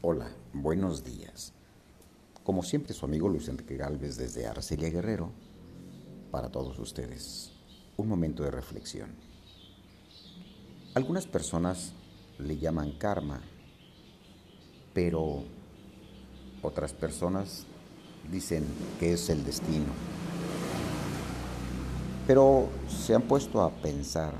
Hola, 0.00 0.28
buenos 0.52 1.02
días. 1.02 1.52
Como 2.44 2.62
siempre, 2.62 2.94
su 2.94 3.04
amigo 3.04 3.28
Luis 3.28 3.48
Enrique 3.48 3.76
Galvez 3.76 4.16
desde 4.16 4.46
Arcelia 4.46 4.90
Guerrero, 4.90 5.32
para 6.30 6.50
todos 6.50 6.78
ustedes, 6.78 7.50
un 7.96 8.06
momento 8.06 8.44
de 8.44 8.52
reflexión. 8.52 9.10
Algunas 10.94 11.26
personas 11.26 11.94
le 12.38 12.58
llaman 12.58 12.92
karma, 12.92 13.42
pero 14.94 15.42
otras 16.62 16.92
personas 16.92 17.66
dicen 18.30 18.64
que 19.00 19.14
es 19.14 19.28
el 19.30 19.44
destino. 19.44 19.92
Pero 22.24 22.68
se 22.86 23.16
han 23.16 23.22
puesto 23.22 23.62
a 23.62 23.74
pensar 23.74 24.34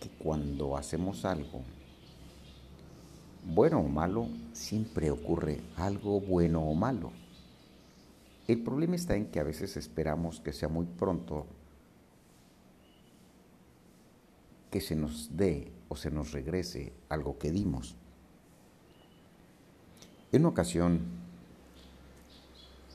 que 0.00 0.08
cuando 0.08 0.76
hacemos 0.76 1.24
algo, 1.24 1.62
bueno 3.44 3.80
o 3.80 3.88
malo, 3.88 4.28
siempre 4.52 5.10
ocurre 5.10 5.60
algo 5.76 6.20
bueno 6.20 6.62
o 6.62 6.74
malo. 6.74 7.12
El 8.46 8.62
problema 8.62 8.96
está 8.96 9.14
en 9.16 9.26
que 9.26 9.40
a 9.40 9.44
veces 9.44 9.76
esperamos 9.76 10.40
que 10.40 10.52
sea 10.52 10.68
muy 10.68 10.86
pronto 10.86 11.46
que 14.70 14.80
se 14.80 14.96
nos 14.96 15.36
dé 15.36 15.70
o 15.88 15.96
se 15.96 16.10
nos 16.10 16.32
regrese 16.32 16.92
algo 17.08 17.38
que 17.38 17.50
dimos. 17.50 17.96
En 20.32 20.42
una 20.42 20.50
ocasión 20.50 21.00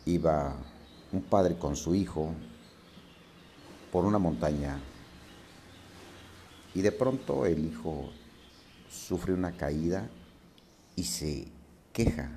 iba 0.05 0.55
un 1.11 1.21
padre 1.21 1.57
con 1.57 1.75
su 1.75 1.95
hijo 1.95 2.31
por 3.91 4.05
una 4.05 4.19
montaña 4.19 4.79
y 6.73 6.81
de 6.81 6.91
pronto 6.91 7.45
el 7.45 7.65
hijo 7.65 8.09
sufre 8.89 9.33
una 9.33 9.51
caída 9.53 10.09
y 10.95 11.03
se 11.03 11.47
queja. 11.93 12.31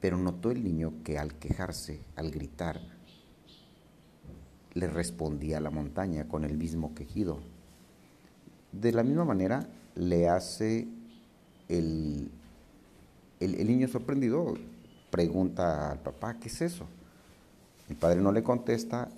Pero 0.00 0.18
notó 0.18 0.50
el 0.50 0.62
niño 0.62 0.92
que 1.02 1.18
al 1.18 1.34
quejarse, 1.34 2.00
al 2.16 2.30
gritar, 2.30 2.80
le 4.74 4.88
respondía 4.88 5.58
a 5.58 5.60
la 5.60 5.70
montaña 5.70 6.28
con 6.28 6.44
el 6.44 6.56
mismo 6.56 6.94
quejido. 6.94 7.38
De 8.72 8.92
la 8.92 9.02
misma 9.02 9.24
manera 9.24 9.66
le 9.94 10.28
hace 10.28 10.88
el, 11.68 12.30
el, 13.40 13.66
niño 13.66 13.88
sorprendido, 13.88 14.54
pregunta 15.10 15.92
al 15.92 16.00
papá, 16.00 16.38
¿qué 16.40 16.48
es 16.48 16.60
eso? 16.60 16.86
El 17.88 17.96
padre 17.96 18.20
no 18.20 18.32
le 18.32 18.42
contesta 18.42 19.08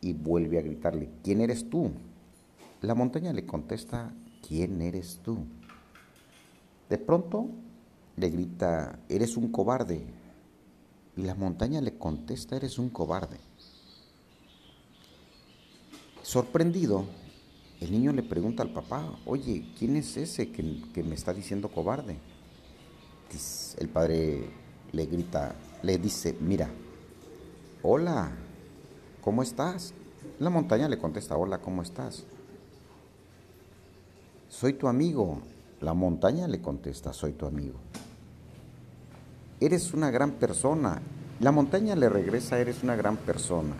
y 0.00 0.12
vuelve 0.12 0.58
a 0.58 0.62
gritarle, 0.62 1.08
¿quién 1.24 1.40
eres 1.40 1.68
tú? 1.68 1.90
La 2.82 2.94
montaña 2.94 3.32
le 3.32 3.46
contesta, 3.46 4.12
¿quién 4.46 4.82
eres 4.82 5.20
tú? 5.24 5.38
De 6.88 6.98
pronto 6.98 7.48
le 8.16 8.30
grita, 8.30 8.98
eres 9.08 9.36
un 9.36 9.50
cobarde. 9.52 10.04
Y 11.16 11.22
la 11.22 11.34
montaña 11.34 11.80
le 11.80 11.98
contesta, 11.98 12.56
eres 12.56 12.78
un 12.78 12.90
cobarde. 12.90 13.38
Sorprendido, 16.22 17.04
el 17.80 17.92
niño 17.92 18.12
le 18.12 18.22
pregunta 18.22 18.62
al 18.62 18.72
papá, 18.72 19.18
oye, 19.24 19.72
¿quién 19.78 19.96
es 19.96 20.16
ese 20.16 20.50
que, 20.50 21.02
me 21.02 21.14
está 21.14 21.32
diciendo 21.32 21.70
cobarde? 21.70 22.18
El 23.78 23.88
padre 23.88 24.50
le 24.92 25.06
grita, 25.06 25.54
le 25.82 25.98
dice, 25.98 26.36
mira, 26.40 26.70
hola, 27.82 28.32
¿cómo 29.20 29.42
estás? 29.42 29.94
La 30.38 30.50
montaña 30.50 30.88
le 30.88 30.98
contesta, 30.98 31.36
hola, 31.36 31.58
¿cómo 31.58 31.82
estás? 31.82 32.24
Soy 34.48 34.72
tu 34.72 34.88
amigo, 34.88 35.40
la 35.80 35.94
montaña 35.94 36.48
le 36.48 36.60
contesta, 36.60 37.12
soy 37.12 37.32
tu 37.32 37.46
amigo. 37.46 37.78
Eres 39.60 39.94
una 39.94 40.10
gran 40.10 40.32
persona. 40.32 41.00
La 41.40 41.52
montaña 41.52 41.94
le 41.94 42.08
regresa, 42.08 42.58
eres 42.58 42.82
una 42.82 42.96
gran 42.96 43.16
persona. 43.16 43.74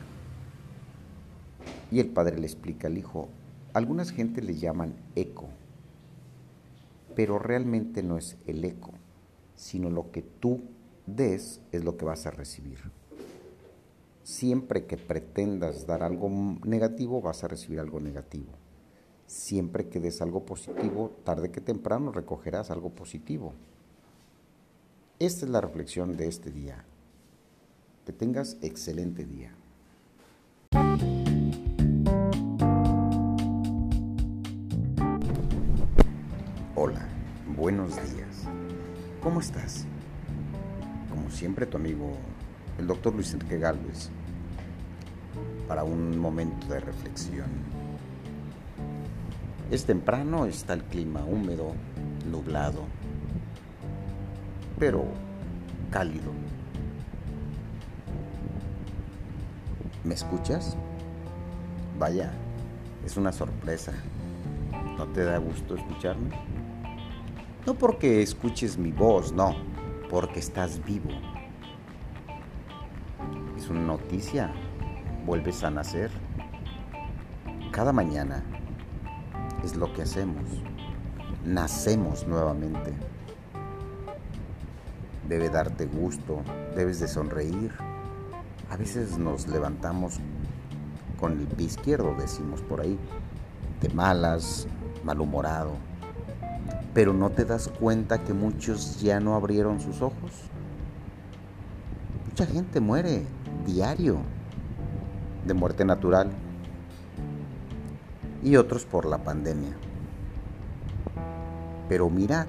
Y 1.91 2.01
el 2.01 2.09
padre 2.09 2.39
le 2.39 2.47
explica 2.47 2.87
al 2.87 2.99
hijo, 2.99 3.29
algunas 3.73 4.11
gentes 4.11 4.45
le 4.45 4.57
llaman 4.57 4.95
eco, 5.15 5.49
pero 7.17 7.39
realmente 7.39 8.03
no 8.03 8.19
es 8.19 8.37
el 8.47 8.65
eco, 8.65 8.93
sino 9.57 9.91
lo 9.91 10.11
que 10.11 10.23
tú 10.23 10.61
des 11.07 11.61
es 11.73 11.85
lo 11.85 11.97
que 11.97 12.05
vas 12.05 12.27
a 12.27 12.31
recibir. 12.31 12.79
Siempre 14.23 14.85
que 14.85 14.99
pretendas 14.99 15.87
dar 15.87 16.03
algo 16.03 16.29
negativo, 16.65 17.23
vas 17.23 17.43
a 17.43 17.49
recibir 17.49 17.81
algo 17.81 17.99
negativo. 17.99 18.53
Siempre 19.29 19.91
que 19.91 20.01
des 20.01 20.23
algo 20.23 20.47
positivo, 20.47 21.13
tarde 21.23 21.51
que 21.51 21.61
temprano 21.61 22.13
recogerás 22.13 22.71
algo 22.71 22.89
positivo. 22.89 23.53
Esta 25.19 25.45
es 25.45 25.51
la 25.51 25.61
reflexión 25.61 26.17
de 26.17 26.29
este 26.29 26.51
día. 26.51 26.87
Que 28.07 28.15
tengas 28.15 28.57
excelente 28.63 29.27
día. 29.27 29.55
Hola, 36.75 37.07
buenos 37.55 37.97
días. 37.97 38.45
¿Cómo 39.23 39.41
estás? 39.41 39.85
Como 41.11 41.31
siempre, 41.31 41.67
tu 41.67 41.77
amigo, 41.77 42.13
el 42.79 42.87
doctor 42.87 43.15
Luis 43.15 43.35
Enrique 43.35 43.59
Galvez, 43.59 44.09
para 45.69 45.85
un 45.85 46.17
momento 46.17 46.67
de 46.69 46.81
reflexión 46.81 47.88
es 49.71 49.85
temprano, 49.85 50.47
está 50.47 50.73
el 50.73 50.83
clima 50.85 51.25
húmedo, 51.25 51.73
nublado, 52.31 52.85
pero 54.79 55.05
cálido. 55.91 56.33
¿Me 60.05 60.15
escuchas? 60.15 60.77
Vaya, 61.99 62.33
es 63.05 63.17
una 63.17 63.33
sorpresa. 63.33 63.93
¿No 64.97 65.07
te 65.09 65.25
da 65.25 65.39
gusto 65.39 65.77
escucharme? 65.77 66.31
No 67.67 67.75
porque 67.75 68.23
escuches 68.23 68.79
mi 68.79 68.91
voz, 68.91 69.33
no, 69.33 69.55
porque 70.09 70.41
estás 70.41 70.83
vivo. 70.85 71.11
Es 73.57 73.69
una 73.69 73.81
noticia, 73.81 74.51
vuelves 75.27 75.63
a 75.63 75.71
nacer. 75.71 76.11
Cada 77.71 77.93
mañana 77.93 78.43
es 79.65 79.77
lo 79.77 79.93
que 79.93 80.03
hacemos. 80.03 80.45
Nacemos 81.45 82.27
nuevamente. 82.27 82.93
Debe 85.29 85.51
darte 85.51 85.87
gusto, 85.87 86.43
debes 86.75 87.01
de 87.01 87.09
sonreír. 87.09 87.73
A 88.71 88.77
veces 88.77 89.19
nos 89.19 89.47
levantamos 89.49 90.21
con 91.19 91.39
el 91.39 91.47
pie 91.47 91.67
izquierdo, 91.67 92.15
decimos 92.19 92.63
por 92.63 92.81
ahí, 92.81 92.99
de 93.81 93.89
malas, 93.91 94.67
malhumorado. 95.05 95.73
Pero 96.95 97.13
no 97.13 97.31
te 97.31 97.45
das 97.45 97.69
cuenta 97.69 98.25
que 98.25 98.33
muchos 98.33 99.01
ya 99.01 99.21
no 99.21 99.35
abrieron 99.35 99.81
sus 99.81 100.01
ojos. 100.01 100.33
Mucha 102.29 102.47
gente 102.47 102.81
muere 102.81 103.27
diario 103.67 104.19
de 105.47 105.55
muerte 105.55 105.85
natural 105.85 106.31
y 108.43 108.57
otros 108.57 108.85
por 108.85 109.05
la 109.05 109.19
pandemia. 109.19 109.77
Pero 111.89 112.11
mira, 112.11 112.47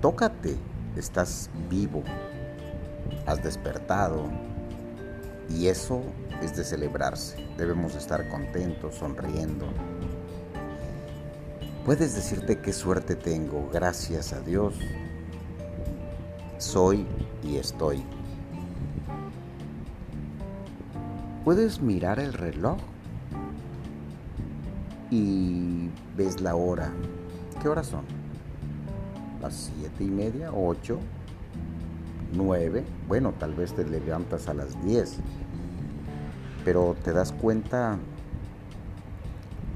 tócate, 0.00 0.56
estás 0.96 1.50
vivo, 1.70 2.02
has 3.26 3.42
despertado 3.42 4.24
y 5.48 5.68
eso 5.68 6.02
es 6.42 6.56
de 6.56 6.64
celebrarse. 6.64 7.36
Debemos 7.56 7.94
estar 7.94 8.28
contentos, 8.28 8.96
sonriendo. 8.96 9.66
Puedes 11.84 12.14
decirte 12.14 12.58
qué 12.58 12.72
suerte 12.72 13.16
tengo, 13.16 13.68
gracias 13.72 14.32
a 14.32 14.40
Dios. 14.40 14.74
Soy 16.58 17.06
y 17.42 17.56
estoy. 17.56 18.02
Puedes 21.44 21.80
mirar 21.80 22.20
el 22.20 22.34
reloj 22.34 22.76
y 25.10 25.90
ves 26.16 26.40
la 26.40 26.54
hora. 26.54 26.90
¿Qué 27.60 27.68
horas 27.68 27.86
son? 27.86 28.04
Las 29.40 29.72
siete 29.74 30.04
y 30.04 30.08
media, 30.08 30.52
ocho, 30.52 30.98
nueve. 32.34 32.84
Bueno, 33.06 33.32
tal 33.38 33.54
vez 33.54 33.72
te 33.72 33.84
levantas 33.84 34.48
a 34.48 34.54
las 34.54 34.82
diez. 34.84 35.18
Pero 36.64 36.96
te 37.02 37.12
das 37.12 37.32
cuenta 37.32 37.98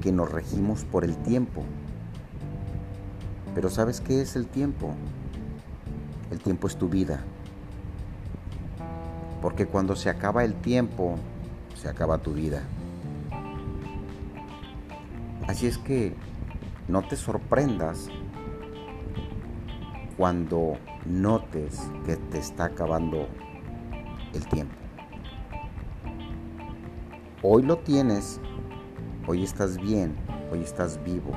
que 0.01 0.11
nos 0.11 0.31
regimos 0.31 0.83
por 0.83 1.03
el 1.03 1.15
tiempo. 1.17 1.63
Pero 3.55 3.69
¿sabes 3.69 4.01
qué 4.01 4.21
es 4.21 4.35
el 4.35 4.47
tiempo? 4.47 4.93
El 6.31 6.39
tiempo 6.39 6.67
es 6.67 6.75
tu 6.75 6.89
vida. 6.89 7.23
Porque 9.41 9.65
cuando 9.65 9.95
se 9.95 10.09
acaba 10.09 10.43
el 10.43 10.53
tiempo, 10.55 11.15
se 11.75 11.87
acaba 11.89 12.17
tu 12.17 12.33
vida. 12.33 12.63
Así 15.47 15.67
es 15.67 15.77
que 15.77 16.13
no 16.87 17.01
te 17.01 17.15
sorprendas 17.15 18.09
cuando 20.17 20.77
notes 21.05 21.81
que 22.05 22.15
te 22.15 22.37
está 22.37 22.65
acabando 22.65 23.27
el 24.33 24.47
tiempo. 24.47 24.75
Hoy 27.41 27.63
lo 27.63 27.77
tienes, 27.79 28.39
hoy 29.27 29.43
estás 29.43 29.77
bien, 29.77 30.15
hoy 30.51 30.61
estás 30.61 31.03
vivo. 31.03 31.31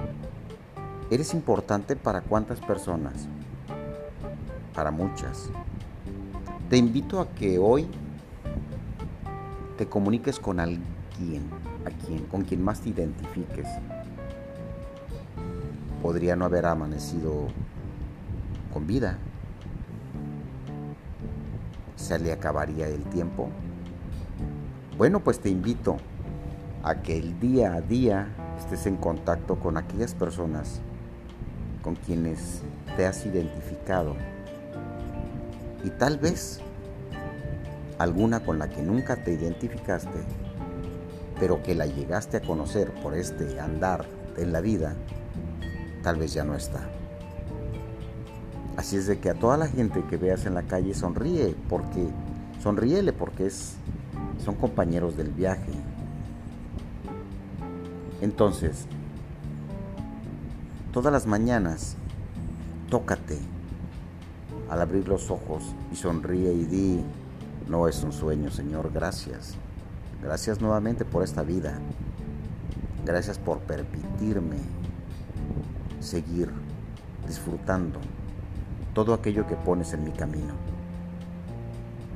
¿Eres 1.11 1.35
importante 1.35 1.97
para 1.97 2.20
cuántas 2.20 2.61
personas? 2.61 3.29
Para 4.73 4.93
muchas. 4.93 5.50
Te 6.70 6.76
invito 6.76 7.20
a 7.20 7.29
que 7.31 7.59
hoy 7.59 7.88
te 9.76 9.87
comuniques 9.87 10.38
con 10.38 10.61
alguien, 10.61 11.50
a 11.87 11.91
quien, 11.91 12.25
con 12.27 12.43
quien 12.43 12.62
más 12.62 12.81
te 12.81 12.91
identifiques. 12.91 13.69
Podría 16.03 16.37
no 16.37 16.44
haber 16.44 16.67
amanecido 16.67 17.47
con 18.73 18.87
vida. 18.87 19.19
¿Se 21.94 22.19
le 22.19 22.33
acabaría 22.33 22.88
el 22.88 23.03
tiempo? 23.05 23.49
Bueno, 24.99 25.21
pues 25.21 25.41
te 25.41 25.49
invito 25.49 25.97
a 26.83 26.97
que 26.97 27.19
el 27.19 27.38
día 27.41 27.75
a 27.75 27.81
día 27.81 28.29
estés 28.59 28.87
en 28.87 28.97
contacto 28.97 29.59
con 29.59 29.77
aquellas 29.77 30.15
personas 30.15 30.81
con 31.83 31.94
quienes 31.94 32.62
te 32.97 33.06
has 33.06 33.25
identificado 33.27 34.17
y 35.85 35.91
tal 35.91 36.19
vez 36.19 36.61
alguna 37.99 38.41
con 38.41 38.59
la 38.59 38.69
que 38.69 38.83
nunca 38.83 39.17
te 39.17 39.33
identificaste, 39.33 40.19
pero 41.38 41.62
que 41.62 41.75
la 41.75 41.87
llegaste 41.87 42.38
a 42.38 42.41
conocer 42.41 42.93
por 43.03 43.15
este 43.15 43.61
andar 43.61 44.06
en 44.37 44.53
la 44.53 44.61
vida, 44.61 44.97
tal 46.03 46.17
vez 46.17 46.33
ya 46.33 46.44
no 46.44 46.55
está. 46.55 46.88
Así 48.77 48.97
es 48.97 49.06
de 49.06 49.19
que 49.19 49.31
a 49.31 49.35
toda 49.35 49.56
la 49.56 49.69
gente 49.69 50.05
que 50.09 50.17
veas 50.17 50.44
en 50.47 50.55
la 50.55 50.62
calle 50.62 50.94
sonríe, 50.94 51.55
porque 51.69 52.09
sonríele 52.62 53.12
porque 53.12 53.47
es, 53.47 53.77
son 54.44 54.55
compañeros 54.55 55.17
del 55.17 55.31
viaje. 55.31 55.73
Entonces, 58.21 58.87
todas 60.93 61.12
las 61.12 61.27
mañanas, 61.27 61.97
tócate 62.91 63.38
al 64.71 64.81
abrir 64.81 65.09
los 65.09 65.31
ojos 65.31 65.62
y 65.93 65.97
sonríe 65.97 66.53
y 66.53 66.65
di, 66.65 67.05
no 67.69 67.88
es 67.88 68.03
un 68.03 68.12
sueño, 68.12 68.50
Señor, 68.50 68.91
gracias. 68.93 69.56
Gracias 70.26 70.61
nuevamente 70.61 71.05
por 71.05 71.23
esta 71.23 71.44
vida. 71.44 71.78
Gracias 73.05 73.38
por 73.38 73.61
permitirme 73.61 74.56
seguir 76.00 76.50
disfrutando 77.28 78.00
todo 78.93 79.14
aquello 79.14 79.46
que 79.46 79.55
pones 79.55 79.93
en 79.93 80.02
mi 80.02 80.11
camino. 80.11 80.55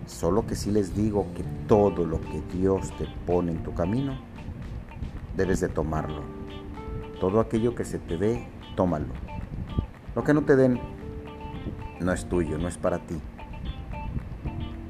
Solo 0.08 0.44
que 0.44 0.56
si 0.56 0.72
les 0.72 0.92
digo 0.92 1.28
que 1.36 1.44
todo 1.68 2.04
lo 2.04 2.20
que 2.20 2.42
Dios 2.52 2.90
te 2.98 3.06
pone 3.28 3.52
en 3.52 3.62
tu 3.62 3.74
camino, 3.74 4.18
debes 5.36 5.60
de 5.60 5.68
tomarlo. 5.68 6.22
Todo 7.20 7.38
aquello 7.38 7.76
que 7.76 7.84
se 7.84 8.00
te 8.00 8.16
dé, 8.16 8.44
tómalo. 8.74 9.14
Lo 10.16 10.24
que 10.24 10.34
no 10.34 10.42
te 10.42 10.56
den, 10.56 10.80
no 12.00 12.12
es 12.12 12.28
tuyo, 12.28 12.58
no 12.58 12.66
es 12.66 12.76
para 12.76 13.06
ti. 13.06 13.20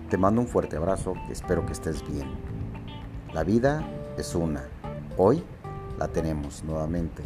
Te 0.08 0.16
mando 0.16 0.40
un 0.40 0.48
fuerte 0.48 0.78
abrazo 0.78 1.12
espero 1.28 1.66
que 1.66 1.72
estés 1.72 2.02
bien. 2.10 2.49
La 3.32 3.44
vida 3.44 3.86
es 4.18 4.34
una. 4.34 4.64
Hoy 5.16 5.44
la 6.00 6.08
tenemos 6.08 6.64
nuevamente. 6.64 7.22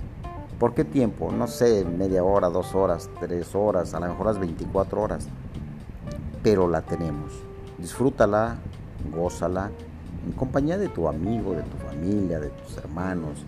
¿Por 0.58 0.74
qué 0.74 0.84
tiempo? 0.84 1.32
No 1.32 1.46
sé, 1.46 1.82
media 1.86 2.22
hora, 2.22 2.50
dos 2.50 2.74
horas, 2.74 3.08
tres 3.20 3.54
horas, 3.54 3.94
a 3.94 4.00
lo 4.00 4.08
mejor 4.08 4.26
las 4.26 4.38
24 4.38 5.00
horas. 5.00 5.28
Pero 6.42 6.68
la 6.68 6.82
tenemos. 6.82 7.32
Disfrútala, 7.78 8.58
gózala, 9.16 9.70
en 10.26 10.32
compañía 10.32 10.76
de 10.76 10.90
tu 10.90 11.08
amigo, 11.08 11.54
de 11.54 11.62
tu 11.62 11.76
familia, 11.78 12.38
de 12.38 12.50
tus 12.50 12.76
hermanos, 12.76 13.42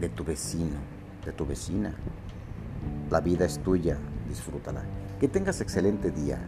de 0.00 0.08
tu 0.10 0.22
vecino, 0.22 0.76
de 1.24 1.32
tu 1.32 1.44
vecina. 1.44 1.92
La 3.10 3.20
vida 3.20 3.46
es 3.46 3.58
tuya, 3.58 3.98
disfrútala. 4.28 4.82
Que 5.18 5.26
tengas 5.26 5.60
excelente 5.60 6.12
día. 6.12 6.38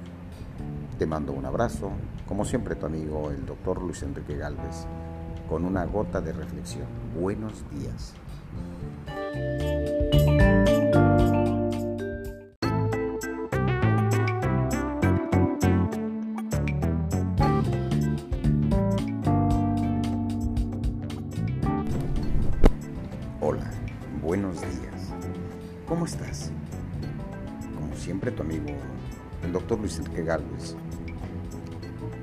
Te 1.01 1.07
mando 1.07 1.33
un 1.33 1.47
abrazo, 1.47 1.91
como 2.33 2.47
siempre 2.47 2.75
tu 2.75 2.87
amigo 2.87 3.31
el 3.31 3.45
doctor 3.45 3.83
Luis 3.83 4.03
Enrique 4.03 4.39
Galvez, 4.39 4.87
con 5.51 5.67
una 5.67 5.85
gota 5.85 6.19
de 6.23 6.33
reflexión. 6.33 6.87
Buenos 7.15 7.63
días. 7.69 8.15
Hola, 23.43 23.71
buenos 24.23 24.59
días. 24.63 25.13
¿Cómo 25.87 26.07
estás? 26.07 26.51
Como 27.79 27.95
siempre 27.95 28.31
tu 28.31 28.41
amigo 28.41 28.71
el 29.43 29.53
doctor 29.53 29.79
Luis 29.79 29.99
Enrique 29.99 30.25
Galvez 30.25 30.75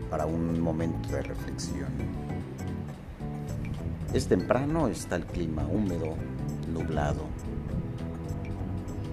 para 0.10 0.26
un 0.26 0.60
momento 0.60 1.10
de 1.10 1.22
reflexión. 1.22 1.90
Es 4.14 4.28
temprano, 4.28 4.88
está 4.88 5.16
el 5.16 5.26
clima 5.26 5.66
húmedo, 5.68 6.16
nublado, 6.74 7.26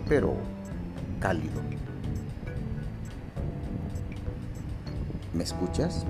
pero 0.09 0.35
cálido. 1.21 1.61
¿Me 5.35 5.45
escuchas? 5.45 6.07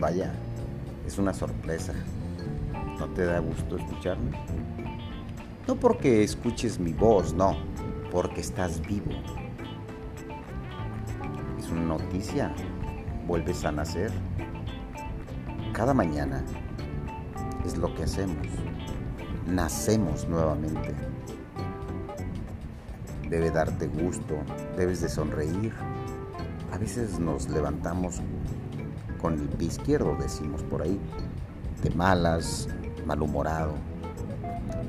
Vaya, 0.00 0.32
es 1.06 1.18
una 1.18 1.34
sorpresa. 1.34 1.92
¿No 2.98 3.06
te 3.08 3.24
da 3.26 3.38
gusto 3.40 3.76
escucharme? 3.76 4.30
No 5.66 5.76
porque 5.76 6.22
escuches 6.22 6.78
mi 6.78 6.94
voz, 6.94 7.34
no, 7.34 7.54
porque 8.10 8.40
estás 8.40 8.80
vivo. 8.80 9.10
Es 11.58 11.68
una 11.70 11.82
noticia, 11.82 12.54
vuelves 13.28 13.64
a 13.64 13.70
nacer. 13.70 14.10
Cada 15.72 15.94
mañana 15.94 16.42
es 17.64 17.78
lo 17.78 17.94
que 17.94 18.02
hacemos 18.02 18.48
nacemos 19.48 20.28
nuevamente. 20.28 20.94
Debe 23.28 23.50
darte 23.50 23.86
gusto, 23.86 24.36
debes 24.76 25.00
de 25.00 25.08
sonreír. 25.08 25.72
A 26.72 26.78
veces 26.78 27.18
nos 27.18 27.48
levantamos 27.48 28.20
con 29.20 29.34
el 29.34 29.48
pie 29.48 29.68
izquierdo, 29.68 30.16
decimos 30.20 30.62
por 30.62 30.82
ahí, 30.82 31.00
de 31.82 31.90
malas, 31.90 32.68
malhumorado. 33.06 33.74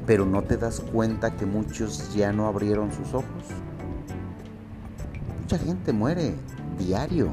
Pero 0.06 0.25
no 0.25 0.44
te 0.44 0.58
das 0.58 0.80
cuenta 0.80 1.36
que 1.36 1.46
muchos 1.46 2.13
ya 2.13 2.32
no 2.32 2.48
abrieron 2.48 2.92
sus 2.92 3.13
ojos. 3.13 3.44
Mucha 5.42 5.58
gente 5.58 5.94
muere 5.94 6.36
diario 6.78 7.30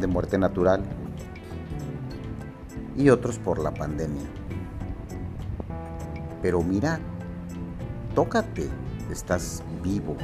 de 0.00 0.06
muerte 0.06 0.38
natural 0.38 0.82
y 2.96 3.10
otros 3.10 3.38
por 3.38 3.58
la 3.58 3.72
pandemia. 3.72 4.28
Pero 6.42 6.62
mira, 6.62 6.98
tócate, 8.14 8.68
estás 9.10 9.62
vivo, 9.82 10.16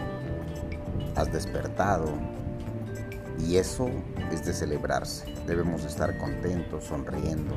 has 1.14 1.33
despertado 1.33 2.06
y 3.38 3.56
eso 3.56 3.88
es 4.33 4.45
de 4.45 4.52
celebrarse. 4.52 5.33
Debemos 5.47 5.85
estar 5.85 6.16
contentos, 6.18 6.85
sonriendo. 6.85 7.54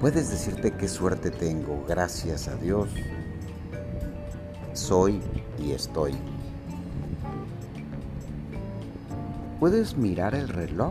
Puedes 0.00 0.30
decirte 0.30 0.72
qué 0.72 0.88
suerte 0.88 1.30
tengo, 1.30 1.84
gracias 1.88 2.48
a 2.48 2.56
Dios. 2.56 2.90
Soy 4.72 5.20
y 5.58 5.72
estoy. 5.72 6.16
Puedes 9.62 9.96
mirar 9.96 10.34
el 10.34 10.48
reloj 10.48 10.90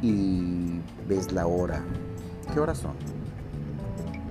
y 0.00 0.78
ves 1.08 1.32
la 1.32 1.48
hora 1.48 1.82
¿Qué 2.54 2.60
horas 2.60 2.78
son? 2.78 2.92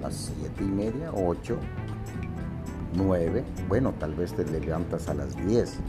Las 0.01 0.15
siete 0.15 0.63
y 0.63 0.67
media, 0.67 1.11
ocho, 1.13 1.57
nueve. 2.95 3.43
Bueno, 3.67 3.93
tal 3.99 4.15
vez 4.15 4.31
te 4.31 4.45
levantas 4.45 5.09
a 5.09 5.15
las 5.15 5.35
diez. 5.35 5.79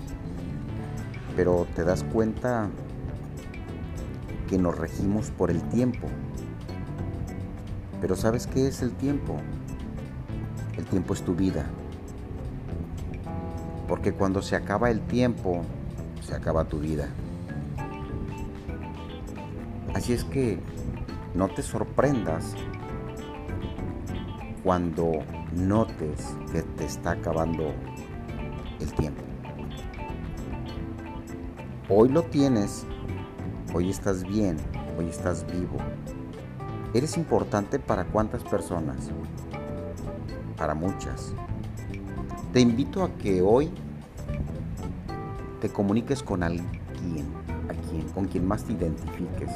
Pero 1.36 1.68
te 1.76 1.84
das 1.84 2.02
cuenta 2.02 2.68
que 4.48 4.58
nos 4.58 4.76
regimos 4.76 5.30
por 5.30 5.52
el 5.52 5.62
tiempo. 5.68 6.08
Pero 8.00 8.16
¿sabes 8.16 8.48
qué 8.48 8.66
es 8.66 8.82
el 8.82 8.90
tiempo? 8.90 9.36
El 10.76 10.84
tiempo 10.84 11.14
es 11.14 11.22
tu 11.22 11.36
vida. 11.36 11.66
Porque 13.86 14.12
cuando 14.12 14.42
se 14.42 14.56
acaba 14.56 14.90
el 14.90 15.00
tiempo, 15.02 15.62
se 16.28 16.34
acaba 16.34 16.64
tu 16.64 16.78
vida. 16.78 17.08
Así 19.94 20.12
es 20.12 20.24
que 20.24 20.58
no 21.34 21.48
te 21.48 21.62
sorprendas 21.62 22.54
cuando 24.62 25.12
notes 25.54 26.36
que 26.52 26.62
te 26.62 26.84
está 26.84 27.12
acabando 27.12 27.72
el 28.78 28.92
tiempo. 28.92 29.22
Hoy 31.88 32.10
lo 32.10 32.22
tienes, 32.24 32.84
hoy 33.72 33.88
estás 33.88 34.22
bien, 34.22 34.58
hoy 34.98 35.08
estás 35.08 35.46
vivo. 35.50 35.78
¿Eres 36.92 37.16
importante 37.16 37.78
para 37.78 38.04
cuántas 38.04 38.44
personas? 38.44 39.08
Para 40.58 40.74
muchas. 40.74 41.32
Te 42.52 42.60
invito 42.60 43.02
a 43.02 43.14
que 43.14 43.40
hoy 43.40 43.70
te 45.60 45.68
comuniques 45.68 46.22
con 46.22 46.42
alguien, 46.42 46.66
a 47.68 47.88
quien, 47.88 48.08
con 48.14 48.26
quien 48.26 48.46
más 48.46 48.64
te 48.64 48.72
identifiques. 48.72 49.50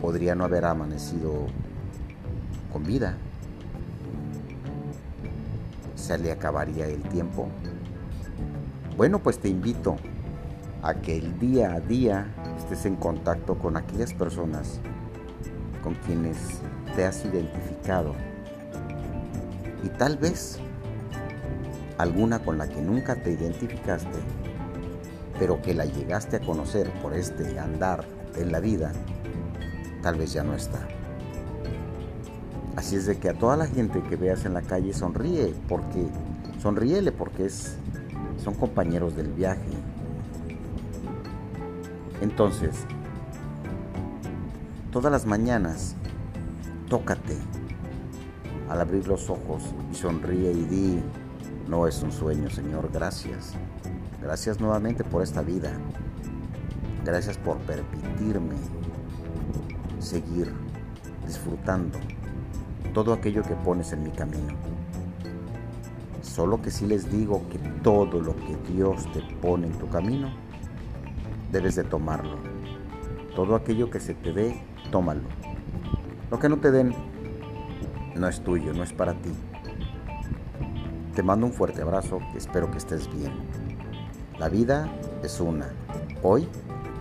Podría 0.00 0.34
no 0.34 0.44
haber 0.44 0.64
amanecido 0.64 1.46
con 2.72 2.84
vida. 2.84 3.16
¿Se 5.96 6.18
le 6.18 6.30
acabaría 6.30 6.86
el 6.86 7.02
tiempo? 7.02 7.48
Bueno, 8.96 9.18
pues 9.18 9.38
te 9.38 9.48
invito 9.48 9.96
a 10.82 10.94
que 10.94 11.16
el 11.16 11.38
día 11.38 11.74
a 11.74 11.80
día 11.80 12.26
estés 12.58 12.84
en 12.86 12.96
contacto 12.96 13.58
con 13.58 13.76
aquellas 13.76 14.12
personas 14.12 14.80
con 15.82 15.94
quienes 15.94 16.60
te 16.94 17.04
has 17.04 17.24
identificado 17.24 18.14
y 19.82 19.88
tal 19.88 20.16
vez 20.16 20.58
alguna 21.98 22.40
con 22.40 22.58
la 22.58 22.68
que 22.68 22.80
nunca 22.80 23.16
te 23.16 23.32
identificaste, 23.32 24.18
pero 25.38 25.60
que 25.62 25.74
la 25.74 25.84
llegaste 25.84 26.36
a 26.36 26.40
conocer 26.40 26.90
por 27.02 27.14
este 27.14 27.58
andar 27.58 28.04
en 28.36 28.52
la 28.52 28.60
vida, 28.60 28.92
tal 30.02 30.16
vez 30.16 30.32
ya 30.32 30.42
no 30.42 30.54
está. 30.54 30.80
Así 32.76 32.96
es 32.96 33.06
de 33.06 33.18
que 33.18 33.28
a 33.28 33.34
toda 33.34 33.56
la 33.56 33.66
gente 33.66 34.02
que 34.02 34.16
veas 34.16 34.44
en 34.44 34.54
la 34.54 34.62
calle 34.62 34.92
sonríe, 34.92 35.54
porque 35.68 36.06
sonríele 36.60 37.12
porque 37.12 37.46
es, 37.46 37.76
son 38.42 38.54
compañeros 38.54 39.16
del 39.16 39.28
viaje. 39.28 39.60
Entonces, 42.20 42.74
todas 44.90 45.12
las 45.12 45.26
mañanas, 45.26 45.94
tócate 46.88 47.36
al 48.68 48.80
abrir 48.80 49.06
los 49.06 49.30
ojos 49.30 49.62
y 49.92 49.94
sonríe 49.94 50.52
y 50.52 50.62
di, 50.64 51.02
no 51.68 51.86
es 51.86 52.02
un 52.02 52.12
sueño, 52.12 52.50
Señor, 52.50 52.90
gracias. 52.92 53.54
Gracias 54.20 54.60
nuevamente 54.60 55.04
por 55.04 55.22
esta 55.22 55.42
vida. 55.42 55.72
Gracias 57.04 57.38
por 57.38 57.58
permitirme 57.58 58.54
seguir 59.98 60.52
disfrutando 61.26 61.98
todo 62.92 63.12
aquello 63.12 63.42
que 63.42 63.54
pones 63.54 63.92
en 63.92 64.04
mi 64.04 64.10
camino. 64.10 64.54
Solo 66.22 66.62
que 66.62 66.70
si 66.70 66.86
les 66.86 67.10
digo 67.10 67.42
que 67.50 67.58
todo 67.82 68.20
lo 68.20 68.34
que 68.36 68.56
Dios 68.72 69.10
te 69.12 69.20
pone 69.42 69.66
en 69.66 69.72
tu 69.74 69.88
camino, 69.88 70.32
debes 71.50 71.76
de 71.76 71.84
tomarlo. 71.84 72.38
Todo 73.34 73.56
aquello 73.56 73.90
que 73.90 74.00
se 74.00 74.14
te 74.14 74.32
dé, 74.32 74.62
tómalo. 74.90 75.22
Lo 76.30 76.38
que 76.38 76.48
no 76.48 76.58
te 76.58 76.70
den, 76.70 76.94
no 78.14 78.28
es 78.28 78.42
tuyo, 78.42 78.72
no 78.72 78.82
es 78.82 78.92
para 78.92 79.14
ti. 79.14 79.30
Te 81.14 81.22
mando 81.22 81.46
un 81.46 81.52
fuerte 81.52 81.80
abrazo, 81.80 82.18
espero 82.34 82.68
que 82.72 82.78
estés 82.78 83.08
bien. 83.14 83.32
La 84.36 84.48
vida 84.48 84.88
es 85.22 85.40
una. 85.40 85.68
Hoy 86.24 86.48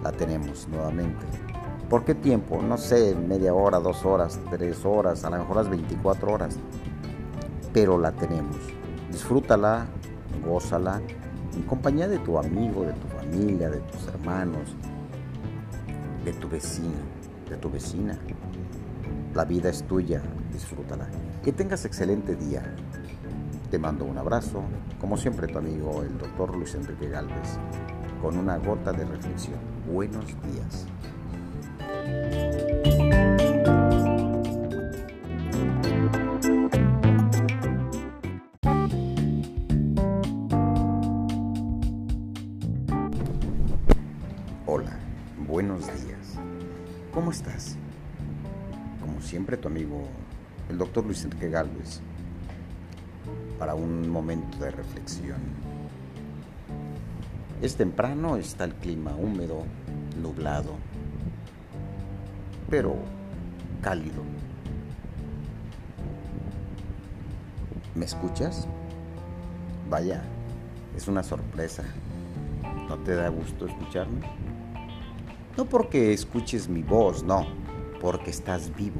la 0.04 0.12
tenemos 0.12 0.68
nuevamente. 0.68 1.26
¿Por 1.90 2.06
qué 2.06 2.14
tiempo? 2.14 2.62
No 2.62 2.78
sé, 2.78 3.16
media 3.16 3.56
hora, 3.56 3.80
dos 3.80 4.06
horas, 4.06 4.40
tres 4.52 4.86
horas, 4.86 5.26
a 5.26 5.32
lo 5.32 5.40
mejor 5.40 5.56
las 5.56 5.70
24 5.70 6.32
horas. 6.32 6.60
Pero 7.74 7.98
la 7.98 8.12
tenemos. 8.12 8.56
Disfrútala, 9.12 9.88
gózala, 10.46 11.02
en 11.56 11.64
compañía 11.64 12.08
de 12.08 12.20
tu 12.20 12.38
amigo, 12.38 12.84
de 12.84 12.94
tu 12.94 13.08
familia, 13.08 13.72
de 13.72 13.80
tus 13.80 14.08
hermanos, 14.10 14.76
de 16.24 16.34
tu 16.34 16.48
vecino, 16.48 17.02
de 17.50 17.58
tu 17.58 17.72
vecina. 17.72 18.20
La 19.34 19.44
vida 19.44 19.70
es 19.70 19.82
tuya, 19.82 20.22
disfrútala. 20.52 21.08
Que 21.44 21.52
tengas 21.52 21.84
excelente 21.86 22.36
día. 22.36 22.64
Te 23.74 23.80
mando 23.80 24.06
un 24.06 24.16
abrazo, 24.20 24.62
como 25.02 25.18
siempre 25.18 25.48
tu 25.48 25.58
amigo 25.58 26.04
el 26.04 26.16
doctor 26.20 26.56
Luis 26.56 26.76
Enrique 26.76 27.10
Galvez, 27.10 27.58
con 28.22 28.38
una 28.38 28.58
gota 28.58 28.92
de 28.92 29.04
reflexión. 29.04 29.58
Buenos 29.92 30.28
días. 30.44 30.86
Hola, 44.68 45.00
buenos 45.48 45.88
días. 45.88 46.40
¿Cómo 47.12 47.32
estás? 47.32 47.76
Como 49.02 49.20
siempre 49.20 49.58
tu 49.58 49.68
amigo 49.68 50.04
el 50.70 50.78
doctor 50.78 51.04
Luis 51.08 51.26
Enrique 51.26 51.50
Galvez 51.50 52.04
para 53.64 53.76
un 53.76 54.10
momento 54.10 54.58
de 54.58 54.72
reflexión. 54.72 55.40
Es 57.62 57.78
temprano, 57.78 58.36
está 58.36 58.66
el 58.66 58.74
clima 58.74 59.16
húmedo, 59.16 59.64
nublado, 60.22 60.74
pero 62.70 62.98
cálido. 63.82 64.22
¿Me 67.96 68.04
escuchas? 68.04 68.68
Vaya, 69.90 70.22
es 70.98 71.08
una 71.08 71.24
sorpresa. 71.24 71.86
¿No 72.90 72.98
te 72.98 73.16
da 73.16 73.30
gusto 73.30 73.66
escucharme? 73.66 74.28
No 75.56 75.64
porque 75.64 76.12
escuches 76.12 76.68
mi 76.68 76.84
voz, 76.84 77.24
no, 77.24 77.48
porque 78.02 78.30
estás 78.30 78.76
vivo. 78.76 79.00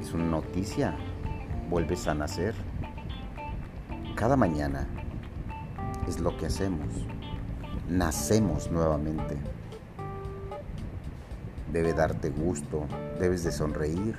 Es 0.00 0.14
una 0.14 0.24
noticia 0.24 0.96
vuelves 1.68 2.06
a 2.06 2.14
nacer. 2.14 2.54
Cada 4.14 4.36
mañana 4.36 4.86
es 6.06 6.20
lo 6.20 6.36
que 6.36 6.46
hacemos. 6.46 6.86
Nacemos 7.88 8.70
nuevamente. 8.70 9.36
Debe 11.72 11.92
darte 11.92 12.30
gusto, 12.30 12.86
debes 13.18 13.44
de 13.44 13.52
sonreír. 13.52 14.16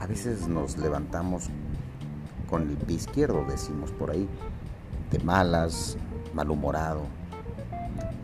A 0.00 0.06
veces 0.06 0.46
nos 0.48 0.76
levantamos 0.78 1.48
con 2.48 2.68
el 2.68 2.76
pie 2.76 2.96
izquierdo, 2.96 3.44
decimos 3.48 3.90
por 3.92 4.10
ahí, 4.10 4.28
de 5.10 5.18
malas, 5.20 5.96
malhumorado. 6.34 7.02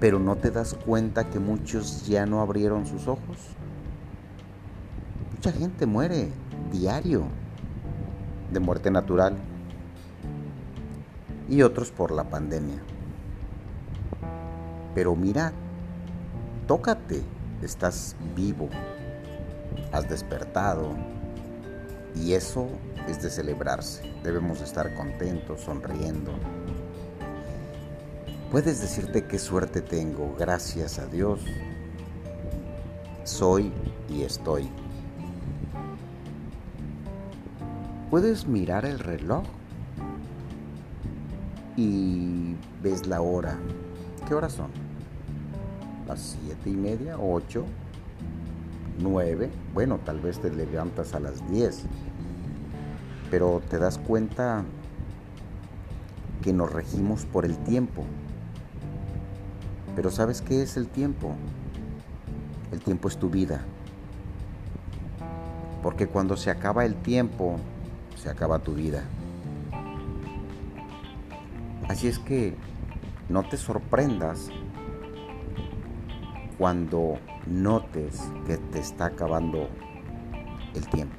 Pero 0.01 0.19
no 0.19 0.37
te 0.37 0.51
das 0.51 0.75
cuenta 0.75 1.29
que 1.29 1.39
muchos 1.39 2.07
ya 2.07 2.27
no 2.27 2.41
abrieron 2.41 2.87
sus 2.87 3.09
ojos. 3.09 3.39
Mucha 5.35 5.53
gente 5.53 5.87
muere 5.87 6.31
diario 6.71 7.25
de 8.51 8.61
muerte 8.61 8.91
natural 8.91 9.37
y 11.49 11.63
otros 11.63 11.91
por 11.91 12.11
la 12.13 12.25
pandemia. 12.25 12.81
Pero 14.95 15.15
mira, 15.15 15.53
tócate, 16.67 17.23
estás 17.63 18.17
vivo, 18.35 18.69
has 19.93 20.09
despertado 20.09 20.97
y 22.15 22.33
eso 22.33 22.69
es 23.09 23.23
de 23.23 23.31
celebrarse. 23.31 24.03
Debemos 24.23 24.61
estar 24.61 24.95
contentos, 24.95 25.61
sonriendo. 25.63 26.33
Puedes 28.51 28.81
decirte 28.81 29.25
qué 29.27 29.39
suerte 29.39 29.83
tengo, 29.83 30.35
gracias 30.39 30.99
a 30.99 31.07
Dios. 31.07 31.41
Soy 33.25 33.73
y 34.09 34.23
estoy. 34.23 34.71
Puedes 38.11 38.47
mirar 38.47 38.87
el 38.87 38.99
reloj 39.01 39.45
y 41.77 42.57
ves 42.83 43.07
la 43.07 43.21
hora. 43.21 43.59
¿Qué 44.27 44.35
horas 44.35 44.55
son? 44.55 44.71
Las 46.07 46.21
siete 46.21 46.71
y 46.71 46.75
media, 46.75 47.19
ocho, 47.19 47.67
nueve. 48.99 49.51
Bueno, 49.75 49.99
tal 50.07 50.21
vez 50.21 50.41
te 50.41 50.51
levantas 50.51 51.15
a 51.15 51.21
las 51.21 51.47
diez. 51.51 51.85
Pero 53.31 53.61
te 53.69 53.79
das 53.79 53.99
cuenta 53.99 54.65
que 56.43 56.55
nos 56.55 56.73
regimos 56.73 57.27
por 57.27 57.45
el 57.45 57.59
tiempo. 57.59 58.05
Pero 59.95 60.11
¿sabes 60.11 60.41
qué 60.41 60.63
es 60.63 60.79
el 60.79 60.89
tiempo? 60.89 61.35
El 62.73 62.81
tiempo 62.81 63.09
es 63.09 63.19
tu 63.19 63.29
vida. 63.29 63.61
Porque 65.83 66.07
cuando 66.07 66.39
se 66.39 66.51
acaba 66.51 66.87
el 66.87 66.95
tiempo, 66.95 67.57
se 68.19 68.29
acaba 68.29 68.59
tu 68.59 68.75
vida. 68.75 69.05
Así 71.89 72.09
es 72.09 72.19
que 72.19 72.55
no 73.29 73.49
te 73.49 73.57
sorprendas 73.57 74.51
cuando 76.59 77.19
notes 77.47 78.21
que 78.47 78.59
te 78.59 78.81
está 78.81 79.07
acabando 79.07 79.69
el 80.75 80.87
tiempo. 80.89 81.17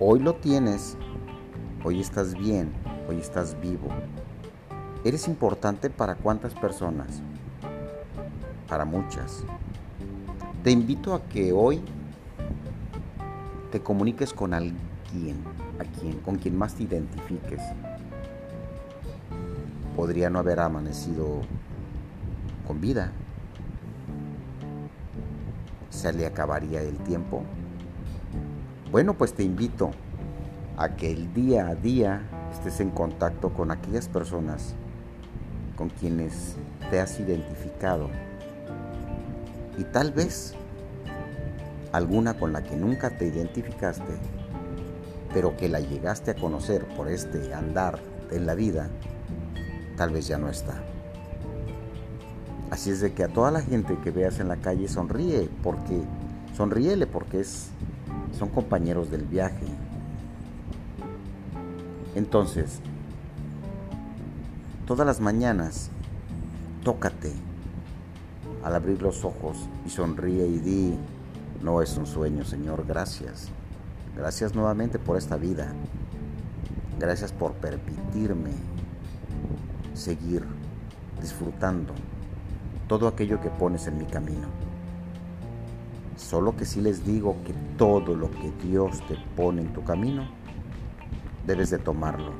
Hoy 0.00 0.18
lo 0.18 0.34
tienes, 0.34 0.98
hoy 1.84 2.00
estás 2.00 2.34
bien, 2.34 2.72
hoy 3.08 3.18
estás 3.18 3.58
vivo. 3.60 3.88
¿Eres 5.04 5.28
importante 5.28 5.88
para 5.88 6.16
cuántas 6.16 6.54
personas? 6.54 7.22
Para 8.68 8.84
muchas. 8.84 9.44
Te 10.64 10.70
invito 10.70 11.14
a 11.14 11.22
que 11.22 11.52
hoy 11.52 11.82
te 13.74 13.80
comuniques 13.80 14.32
con 14.32 14.54
alguien, 14.54 15.42
a 15.80 15.98
quien, 15.98 16.20
con 16.20 16.36
quien 16.36 16.56
más 16.56 16.76
te 16.76 16.84
identifiques. 16.84 17.60
Podría 19.96 20.30
no 20.30 20.38
haber 20.38 20.60
amanecido 20.60 21.40
con 22.68 22.80
vida. 22.80 23.10
¿Se 25.90 26.12
le 26.12 26.24
acabaría 26.24 26.82
el 26.82 26.96
tiempo? 26.98 27.42
Bueno, 28.92 29.14
pues 29.14 29.34
te 29.34 29.42
invito 29.42 29.90
a 30.76 30.90
que 30.90 31.10
el 31.10 31.34
día 31.34 31.66
a 31.66 31.74
día 31.74 32.22
estés 32.52 32.78
en 32.78 32.92
contacto 32.92 33.52
con 33.52 33.72
aquellas 33.72 34.06
personas 34.06 34.76
con 35.74 35.88
quienes 35.88 36.54
te 36.90 37.00
has 37.00 37.18
identificado 37.18 38.08
y 39.76 39.82
tal 39.82 40.12
vez 40.12 40.54
alguna 41.94 42.34
con 42.34 42.52
la 42.52 42.64
que 42.64 42.76
nunca 42.76 43.16
te 43.16 43.26
identificaste, 43.26 44.18
pero 45.32 45.56
que 45.56 45.68
la 45.68 45.78
llegaste 45.78 46.32
a 46.32 46.34
conocer 46.34 46.86
por 46.96 47.08
este 47.08 47.54
andar 47.54 48.00
en 48.32 48.46
la 48.46 48.56
vida, 48.56 48.90
tal 49.96 50.10
vez 50.10 50.26
ya 50.26 50.36
no 50.36 50.48
está. 50.48 50.74
Así 52.72 52.90
es 52.90 53.00
de 53.00 53.12
que 53.12 53.22
a 53.22 53.28
toda 53.28 53.52
la 53.52 53.60
gente 53.60 53.96
que 54.02 54.10
veas 54.10 54.40
en 54.40 54.48
la 54.48 54.56
calle 54.56 54.88
sonríe, 54.88 55.48
porque 55.62 56.02
sonríele 56.56 57.06
porque 57.06 57.40
es 57.40 57.68
son 58.36 58.48
compañeros 58.48 59.12
del 59.12 59.22
viaje. 59.22 59.66
Entonces, 62.16 62.80
todas 64.84 65.06
las 65.06 65.20
mañanas, 65.20 65.90
tócate 66.82 67.32
al 68.64 68.74
abrir 68.74 69.00
los 69.00 69.24
ojos 69.24 69.68
y 69.86 69.90
sonríe 69.90 70.46
y 70.48 70.58
di, 70.58 70.98
no 71.62 71.82
es 71.82 71.96
un 71.96 72.06
sueño, 72.06 72.44
Señor, 72.44 72.84
gracias. 72.86 73.50
Gracias 74.16 74.54
nuevamente 74.54 74.98
por 74.98 75.16
esta 75.16 75.36
vida. 75.36 75.72
Gracias 76.98 77.32
por 77.32 77.52
permitirme 77.54 78.50
seguir 79.94 80.44
disfrutando 81.20 81.94
todo 82.88 83.08
aquello 83.08 83.40
que 83.40 83.50
pones 83.50 83.86
en 83.86 83.98
mi 83.98 84.04
camino. 84.04 84.48
Solo 86.16 86.56
que 86.56 86.64
si 86.64 86.80
les 86.80 87.04
digo 87.04 87.36
que 87.44 87.54
todo 87.76 88.14
lo 88.14 88.30
que 88.30 88.52
Dios 88.62 89.04
te 89.08 89.16
pone 89.36 89.62
en 89.62 89.72
tu 89.72 89.82
camino, 89.82 90.28
debes 91.46 91.70
de 91.70 91.78
tomarlo. 91.78 92.32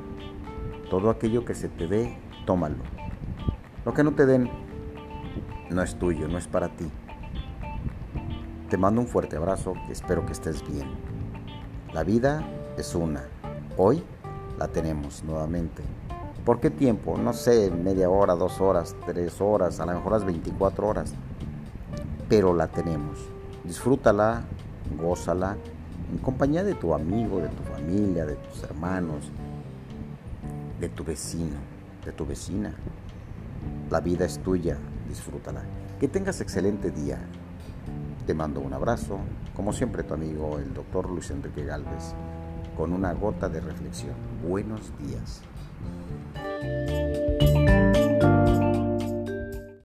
Todo 0.91 1.11
aquello 1.11 1.45
que 1.45 1.55
se 1.55 1.69
te 1.69 1.89
dé, 1.89 2.17
tómalo. 2.47 2.77
Lo 3.85 3.93
que 3.93 4.05
no 4.05 4.13
te 4.13 4.27
den, 4.27 4.49
no 5.71 5.83
es 5.83 5.99
tuyo, 5.99 6.29
no 6.29 6.39
es 6.39 6.47
para 6.47 6.69
ti. 6.69 6.87
Te 8.69 8.79
mando 8.79 9.03
un 9.03 9.07
fuerte 9.07 9.37
abrazo 9.37 9.75
espero 9.91 10.25
que 10.25 10.33
estés 10.33 10.67
bien. 10.67 10.89
La 11.93 12.03
vida 12.03 12.43
es 12.79 12.95
una. 12.95 13.23
Hoy 13.77 14.03
la 14.59 14.69
tenemos 14.69 15.23
nuevamente. 15.23 15.83
¿Por 16.47 16.61
qué 16.61 16.71
tiempo? 16.71 17.19
No 17.19 17.35
sé, 17.35 17.71
media 17.71 18.09
hora, 18.09 18.35
dos 18.35 18.63
horas, 18.63 18.97
tres 19.05 19.39
horas, 19.41 19.81
a 19.81 19.87
lo 19.87 19.93
mejor 19.93 20.13
las 20.13 20.25
24 20.25 20.89
horas. 20.89 21.13
Pero 22.29 22.55
la 22.55 22.69
tenemos. 22.69 23.19
Disfrútala, 23.65 24.45
gózala 24.99 25.57
en 26.11 26.19
compañía 26.19 26.65
de 26.65 26.75
tu 26.75 26.95
amigo, 26.95 27.41
de 27.41 27.49
tu 27.49 27.63
familia, 27.65 28.25
de 28.25 28.37
tus 28.37 28.63
hermanos, 28.63 29.31
de 30.81 30.89
tu 30.89 31.05
vecino, 31.05 31.57
de 32.05 32.13
tu 32.13 32.25
vecina. 32.25 32.75
La 33.91 34.01
vida 34.01 34.25
es 34.25 34.39
tuya, 34.39 34.79
disfrútala. 35.07 35.63
Que 36.01 36.09
tengas 36.09 36.41
excelente 36.41 36.91
día. 36.91 37.19
Te 38.27 38.33
mando 38.33 38.61
un 38.61 38.73
abrazo, 38.73 39.19
como 39.55 39.75
siempre 39.75 40.03
tu 40.03 40.15
amigo 40.15 40.59
el 40.59 40.73
doctor 40.73 41.11
Luis 41.11 41.31
Enrique 41.31 41.63
Galvez, 41.63 42.15
con 42.75 42.95
una 42.95 43.13
gota 43.13 43.51
de 43.51 43.61
reflexión. 43.61 44.15
Buenos 44.43 44.91
días. 44.99 45.43